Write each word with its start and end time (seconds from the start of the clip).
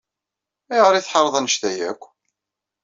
Ayɣer 0.71 0.93
ay 0.95 1.03
tḥareḍ 1.03 1.35
anect-a 1.39 1.71
akk? 1.89 2.01